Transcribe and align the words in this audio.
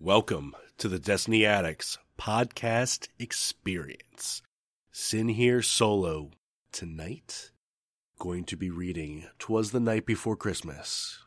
Welcome 0.00 0.54
to 0.76 0.86
the 0.86 1.00
Destiny 1.00 1.44
Addicts 1.44 1.98
podcast 2.16 3.08
experience. 3.18 4.42
Sin 4.92 5.26
here 5.26 5.60
solo. 5.60 6.30
Tonight, 6.70 7.50
going 8.16 8.44
to 8.44 8.56
be 8.56 8.70
reading 8.70 9.26
Twas 9.40 9.72
the 9.72 9.80
Night 9.80 10.06
Before 10.06 10.36
Christmas. 10.36 11.18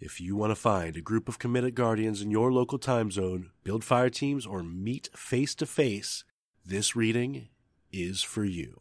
If 0.00 0.20
you 0.20 0.34
want 0.34 0.50
to 0.50 0.56
find 0.56 0.96
a 0.96 1.00
group 1.00 1.28
of 1.28 1.38
committed 1.38 1.76
guardians 1.76 2.20
in 2.20 2.32
your 2.32 2.52
local 2.52 2.76
time 2.76 3.12
zone, 3.12 3.50
build 3.62 3.84
fire 3.84 4.10
teams, 4.10 4.44
or 4.44 4.64
meet 4.64 5.08
face 5.14 5.54
to 5.54 5.64
face, 5.64 6.24
this 6.66 6.96
reading 6.96 7.50
is 7.92 8.20
for 8.20 8.44
you. 8.44 8.80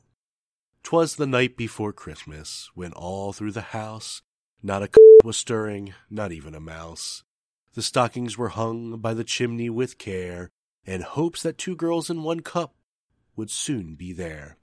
Twas 0.82 1.18
the 1.18 1.28
night 1.28 1.56
before 1.56 1.94
Christmas, 1.94 2.72
when 2.74 2.92
all 2.94 3.34
through 3.34 3.52
the 3.52 3.62
house 3.62 4.24
not 4.64 4.82
a 4.82 4.90
was 5.24 5.38
stirring, 5.38 5.94
not 6.10 6.32
even 6.32 6.56
a 6.56 6.60
mouse. 6.60 7.24
The 7.74 7.82
stockings 7.82 8.38
were 8.38 8.50
hung 8.50 9.00
by 9.00 9.14
the 9.14 9.24
chimney 9.24 9.70
with 9.70 9.98
care, 9.98 10.50
in 10.86 11.02
hopes 11.02 11.42
that 11.44 11.58
two 11.58 11.76
girls 11.76 12.10
in 12.10 12.24
one 12.24 12.42
cup 12.42 12.76
would 13.36 13.50
soon 13.50 13.96
be 13.96 14.14
there. 14.14 14.58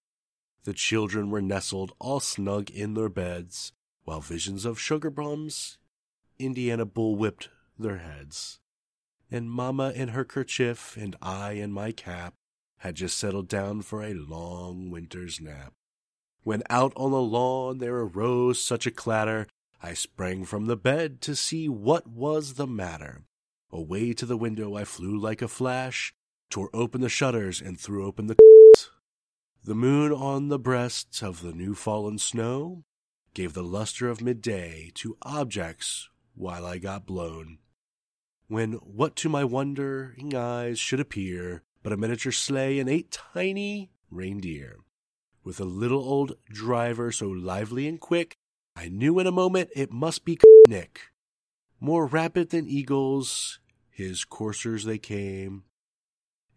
The 0.64 0.74
children 0.74 1.30
were 1.30 1.42
nestled 1.42 1.92
all 1.98 2.20
snug 2.20 2.70
in 2.70 2.94
their 2.94 3.08
beds, 3.08 3.72
while 4.04 4.20
visions 4.20 4.64
of 4.64 4.78
sugar 4.78 5.10
plums, 5.10 5.78
Indiana 6.38 6.84
bull 6.84 7.16
whipped 7.16 7.48
their 7.78 7.98
heads. 7.98 8.60
And 9.30 9.50
Mamma 9.50 9.90
in 9.90 10.08
her 10.08 10.24
kerchief, 10.24 10.96
and 10.96 11.16
I 11.20 11.52
in 11.52 11.72
my 11.72 11.92
cap, 11.92 12.34
had 12.78 12.94
just 12.94 13.18
settled 13.18 13.48
down 13.48 13.82
for 13.82 14.02
a 14.02 14.14
long 14.14 14.90
winter's 14.90 15.40
nap. 15.40 15.72
When 16.42 16.62
out 16.70 16.92
on 16.96 17.10
the 17.10 17.20
lawn 17.20 17.78
there 17.78 17.96
arose 17.96 18.64
such 18.64 18.86
a 18.86 18.90
clatter 18.90 19.46
I 19.82 19.94
sprang 19.94 20.44
from 20.44 20.66
the 20.66 20.76
bed 20.76 21.20
to 21.22 21.34
see 21.34 21.68
what 21.68 22.06
was 22.06 22.54
the 22.54 22.66
matter. 22.66 23.24
Away 23.72 24.12
to 24.14 24.26
the 24.26 24.36
window 24.36 24.74
I 24.74 24.84
flew 24.84 25.18
like 25.18 25.40
a 25.40 25.48
flash, 25.48 26.12
tore 26.50 26.70
open 26.74 27.00
the 27.00 27.08
shutters 27.08 27.60
and 27.60 27.78
threw 27.78 28.04
open 28.04 28.26
the 28.26 28.36
The 29.62 29.74
moon 29.74 30.12
on 30.12 30.48
the 30.48 30.58
breasts 30.58 31.22
of 31.22 31.42
the 31.42 31.52
new 31.52 31.74
fallen 31.74 32.18
snow 32.18 32.84
gave 33.34 33.52
the 33.52 33.62
luster 33.62 34.08
of 34.08 34.20
midday 34.20 34.90
to 34.94 35.16
objects 35.22 36.08
while 36.34 36.66
I 36.66 36.78
got 36.78 37.06
blown. 37.06 37.58
When 38.48 38.72
what 38.72 39.16
to 39.16 39.28
my 39.28 39.44
wondering 39.44 40.34
eyes 40.34 40.78
should 40.78 40.98
appear 40.98 41.62
but 41.82 41.92
a 41.92 41.96
miniature 41.96 42.32
sleigh 42.32 42.78
and 42.78 42.88
eight 42.88 43.10
tiny 43.10 43.92
reindeer, 44.10 44.78
with 45.44 45.60
a 45.60 45.64
little 45.64 46.00
old 46.00 46.36
driver 46.50 47.12
so 47.12 47.28
lively 47.28 47.86
and 47.86 48.00
quick 48.00 48.36
I 48.76 48.88
knew 48.88 49.18
in 49.18 49.26
a 49.26 49.32
moment 49.32 49.70
it 49.74 49.92
must 49.92 50.24
be 50.24 50.38
Nick. 50.66 51.00
More 51.80 52.06
rapid 52.06 52.50
than 52.50 52.68
eagles, 52.68 53.58
his 53.90 54.24
coursers 54.24 54.84
they 54.84 54.98
came, 54.98 55.64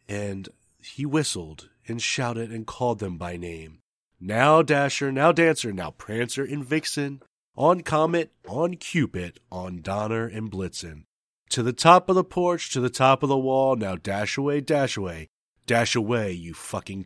and 0.07 0.49
he 0.79 1.05
whistled 1.05 1.69
and 1.87 2.01
shouted 2.01 2.51
and 2.51 2.67
called 2.67 2.99
them 2.99 3.17
by 3.17 3.37
name. 3.37 3.79
Now 4.19 4.61
Dasher, 4.61 5.11
now 5.11 5.31
Dancer, 5.31 5.73
now 5.73 5.91
Prancer 5.91 6.43
and 6.43 6.63
Vixen, 6.63 7.21
on 7.55 7.81
Comet, 7.81 8.31
on 8.47 8.75
Cupid, 8.75 9.39
on 9.51 9.81
Donner 9.81 10.27
and 10.27 10.49
Blitzen. 10.51 11.03
To 11.49 11.61
the 11.61 11.73
top 11.73 12.09
of 12.09 12.15
the 12.15 12.23
porch, 12.23 12.71
to 12.71 12.79
the 12.79 12.89
top 12.89 13.21
of 13.21 13.29
the 13.29 13.37
wall, 13.37 13.75
now 13.75 13.95
dash 13.95 14.37
away, 14.37 14.61
dash 14.61 14.97
away, 14.97 15.27
dash 15.67 15.95
away, 15.95 16.31
you 16.31 16.53
fucking 16.53 17.05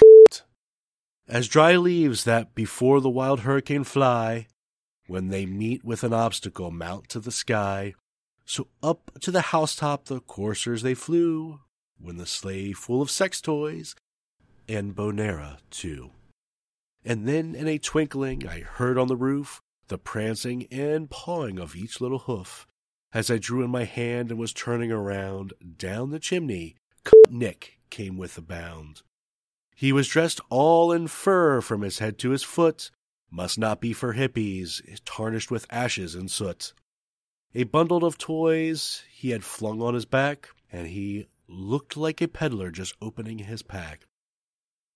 As 1.27 1.47
dry 1.47 1.75
leaves 1.75 2.23
that 2.23 2.55
before 2.55 3.01
the 3.01 3.09
wild 3.09 3.41
hurricane 3.41 3.83
fly, 3.83 4.47
when 5.07 5.29
they 5.29 5.45
meet 5.45 5.83
with 5.83 6.03
an 6.03 6.13
obstacle, 6.13 6.71
mount 6.71 7.09
to 7.09 7.19
the 7.19 7.31
sky. 7.31 7.93
So 8.45 8.67
up 8.81 9.11
to 9.21 9.31
the 9.31 9.41
housetop 9.41 10.05
the 10.05 10.19
coursers 10.19 10.81
they 10.81 10.93
flew, 10.93 11.61
when 11.99 12.17
the 12.17 12.25
sleigh 12.25 12.73
full 12.73 13.01
of 13.01 13.11
sex 13.11 13.41
toys, 13.41 13.95
and 14.67 14.95
Bonera 14.95 15.57
too. 15.71 16.11
And 17.03 17.27
then 17.27 17.55
in 17.55 17.67
a 17.67 17.77
twinkling 17.77 18.47
I 18.47 18.59
heard 18.59 18.97
on 18.97 19.07
the 19.07 19.15
roof 19.15 19.61
the 19.87 19.97
prancing 19.97 20.67
and 20.69 21.09
pawing 21.09 21.59
of 21.59 21.75
each 21.75 22.01
little 22.01 22.19
hoof. 22.19 22.67
As 23.13 23.31
I 23.31 23.37
drew 23.37 23.63
in 23.63 23.69
my 23.69 23.85
hand 23.85 24.31
and 24.31 24.39
was 24.39 24.51
turning 24.51 24.91
around, 24.91 25.53
down 25.77 26.11
the 26.11 26.19
chimney, 26.19 26.75
Nick 27.29 27.79
came 27.89 28.17
with 28.17 28.37
a 28.37 28.41
bound. 28.41 29.01
He 29.75 29.93
was 29.93 30.07
dressed 30.07 30.41
all 30.49 30.91
in 30.91 31.07
fur 31.07 31.61
from 31.61 31.81
his 31.81 31.99
head 31.99 32.17
to 32.19 32.31
his 32.31 32.43
foot, 32.43 32.91
must 33.29 33.57
not 33.57 33.81
be 33.81 33.93
for 33.93 34.13
hippies, 34.13 34.81
tarnished 35.05 35.51
with 35.51 35.67
ashes 35.69 36.15
and 36.15 36.29
soot. 36.31 36.73
A 37.53 37.63
bundle 37.63 38.05
of 38.05 38.17
toys 38.17 39.03
he 39.09 39.31
had 39.31 39.43
flung 39.43 39.81
on 39.81 39.93
his 39.93 40.05
back, 40.05 40.49
and 40.71 40.87
he 40.87 41.27
looked 41.47 41.97
like 41.97 42.21
a 42.21 42.27
peddler 42.27 42.71
just 42.71 42.95
opening 43.01 43.39
his 43.39 43.63
pack. 43.63 44.05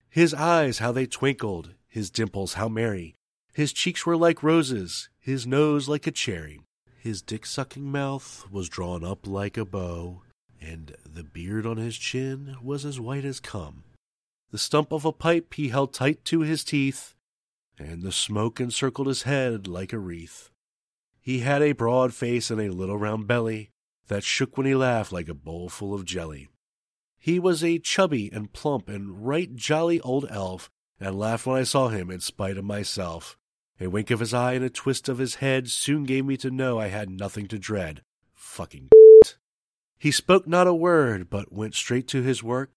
His 0.10 0.34
eyes, 0.34 0.80
how 0.80 0.92
they 0.92 1.06
twinkled, 1.06 1.74
his 1.88 2.10
dimples, 2.10 2.56
how 2.56 2.68
merry. 2.68 3.16
His 3.54 3.74
cheeks 3.74 4.06
were 4.06 4.18
like 4.18 4.44
roses, 4.44 5.10
his 5.20 5.48
nose 5.48 5.88
like 5.88 6.08
a 6.08 6.12
cherry. 6.12 6.62
His 6.98 7.22
dick 7.22 7.46
sucking 7.46 7.92
mouth 7.92 8.46
was 8.52 8.70
drawn 8.70 9.04
up 9.04 9.26
like 9.26 9.58
a 9.58 9.66
bow, 9.66 10.22
and 10.60 10.96
the 11.06 11.24
beard 11.24 11.66
on 11.66 11.78
his 11.78 11.98
chin 11.98 12.58
was 12.62 12.86
as 12.86 13.00
white 13.00 13.26
as 13.26 13.40
cum. 13.40 13.84
The 14.52 14.58
stump 14.58 14.92
of 14.92 15.06
a 15.06 15.12
pipe 15.12 15.54
he 15.54 15.70
held 15.70 15.94
tight 15.94 16.24
to 16.26 16.42
his 16.42 16.64
teeth, 16.64 17.16
and 17.82 18.04
the 18.04 18.12
smoke 18.12 18.60
encircled 18.60 19.08
his 19.08 19.24
head 19.24 19.68
like 19.68 19.94
a 19.94 20.00
wreath. 20.00 20.50
He 21.20 21.40
had 21.40 21.62
a 21.62 21.74
broad 21.74 22.14
face 22.14 22.50
and 22.50 22.60
a 22.60 22.72
little 22.72 22.98
round 22.98 23.28
belly 23.28 23.72
that 24.08 24.24
shook 24.24 24.58
when 24.58 24.66
he 24.66 24.76
laughed 24.76 25.12
like 25.12 25.30
a 25.30 25.34
bowl 25.34 25.70
full 25.70 25.94
of 25.94 26.06
jelly. 26.06 26.50
He 27.18 27.40
was 27.40 27.64
a 27.64 27.80
chubby 27.80 28.32
and 28.32 28.52
plump 28.52 28.90
and 28.90 29.26
right 29.26 29.56
jolly 29.56 30.02
old 30.02 30.26
elf, 30.30 30.72
and 31.00 31.18
laughed 31.18 31.46
when 31.46 31.60
I 31.60 31.64
saw 31.64 31.90
him 31.90 32.10
in 32.10 32.20
spite 32.20 32.58
of 32.58 32.66
myself. 32.66 33.38
A 33.80 33.88
wink 33.88 34.12
of 34.12 34.20
his 34.20 34.34
eye 34.34 34.54
and 34.54 34.66
a 34.66 34.70
twist 34.70 35.08
of 35.08 35.18
his 35.18 35.36
head 35.36 35.70
soon 35.70 36.04
gave 36.04 36.26
me 36.26 36.38
to 36.38 36.52
know 36.52 36.80
I 36.80 36.88
had 36.88 37.10
nothing 37.10 37.48
to 37.48 37.60
dread. 37.60 38.02
Fucking 38.34 38.90
He 40.00 40.12
spoke 40.12 40.48
not 40.48 40.68
a 40.68 40.74
word, 40.74 41.30
but 41.30 41.54
went 41.54 41.76
straight 41.76 42.08
to 42.10 42.24
his 42.24 42.44
work, 42.44 42.72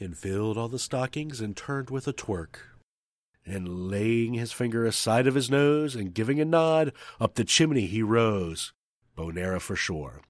and 0.00 0.16
filled 0.16 0.56
all 0.56 0.68
the 0.68 0.78
stockings 0.78 1.40
and 1.40 1.56
turned 1.56 1.90
with 1.90 2.08
a 2.08 2.12
twerk 2.12 2.71
and 3.44 3.88
laying 3.90 4.34
his 4.34 4.52
finger 4.52 4.84
aside 4.84 5.26
of 5.26 5.34
his 5.34 5.50
nose 5.50 5.96
and 5.96 6.14
giving 6.14 6.40
a 6.40 6.44
nod, 6.44 6.92
up 7.20 7.34
the 7.34 7.44
chimney 7.44 7.86
he 7.86 8.02
rose, 8.02 8.72
Bonera 9.16 9.60
for 9.60 9.76
sure. 9.76 10.20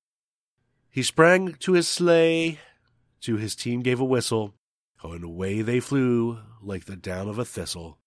He 0.90 1.02
sprang 1.02 1.54
to 1.60 1.72
his 1.72 1.88
sleigh, 1.88 2.58
to 3.22 3.36
his 3.36 3.54
team 3.54 3.80
gave 3.80 4.00
a 4.00 4.04
whistle, 4.04 4.54
and 5.02 5.24
away 5.24 5.62
they 5.62 5.80
flew 5.80 6.38
like 6.62 6.84
the 6.84 6.96
down 6.96 7.28
of 7.28 7.38
a 7.38 7.44
thistle. 7.44 7.98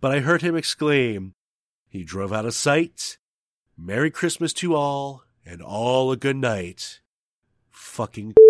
But 0.00 0.12
I 0.12 0.20
heard 0.20 0.42
him 0.42 0.56
exclaim, 0.56 1.34
he 1.88 2.04
drove 2.04 2.32
out 2.32 2.46
of 2.46 2.54
sight, 2.54 3.18
Merry 3.76 4.10
Christmas 4.10 4.52
to 4.54 4.74
all, 4.74 5.22
and 5.44 5.60
all 5.62 6.12
a 6.12 6.16
good 6.16 6.36
night. 6.36 7.00
Fucking 7.70 8.34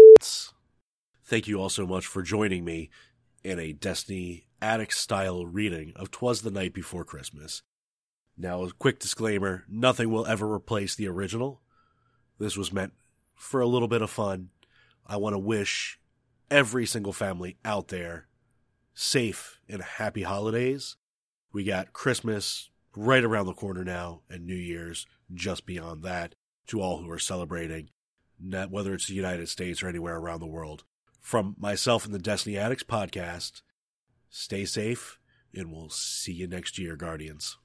Thank 1.27 1.49
you 1.49 1.61
all 1.61 1.71
so 1.71 1.87
much 1.87 2.07
for 2.07 2.23
joining 2.23 2.65
me 2.65 2.91
in 3.43 3.59
a 3.59 3.73
Destiny 3.73 4.47
Addicts 4.65 4.97
style 4.97 5.45
reading 5.45 5.93
of 5.95 6.11
Twas 6.11 6.41
the 6.41 6.51
Night 6.51 6.73
Before 6.73 7.05
Christmas. 7.05 7.61
Now, 8.35 8.63
a 8.63 8.73
quick 8.73 8.99
disclaimer 8.99 9.65
nothing 9.69 10.11
will 10.11 10.27
ever 10.27 10.51
replace 10.51 10.95
the 10.95 11.07
original. 11.07 11.61
This 12.39 12.57
was 12.57 12.73
meant 12.73 12.95
for 13.35 13.61
a 13.61 13.67
little 13.67 13.89
bit 13.89 14.01
of 14.01 14.09
fun. 14.09 14.49
I 15.07 15.19
want 15.19 15.35
to 15.35 15.39
wish 15.39 16.01
every 16.51 16.87
single 16.87 17.13
family 17.13 17.59
out 17.63 17.89
there 17.89 18.27
safe 18.95 19.61
and 19.69 19.83
happy 19.83 20.23
holidays. 20.23 20.97
We 21.53 21.63
got 21.63 21.93
Christmas 21.93 22.71
right 22.97 23.23
around 23.23 23.45
the 23.45 23.53
corner 23.53 23.85
now 23.85 24.23
and 24.31 24.47
New 24.47 24.55
Year's 24.55 25.07
just 25.35 25.67
beyond 25.67 26.03
that 26.05 26.37
to 26.69 26.81
all 26.81 27.03
who 27.03 27.11
are 27.11 27.19
celebrating, 27.19 27.91
whether 28.71 28.95
it's 28.95 29.09
the 29.09 29.15
United 29.15 29.51
States 29.51 29.83
or 29.83 29.89
anywhere 29.89 30.17
around 30.17 30.41
the 30.41 30.47
world. 30.47 30.85
From 31.21 31.55
myself 31.59 32.07
and 32.07 32.15
the 32.15 32.19
Destiny 32.19 32.57
Addicts 32.57 32.83
podcast, 32.83 33.61
Stay 34.37 34.65
safe, 34.65 35.21
and 35.55 35.71
we'll 35.71 35.89
see 35.91 36.33
you 36.33 36.49
next 36.49 36.77
year, 36.77 36.97
Guardians. 36.97 37.57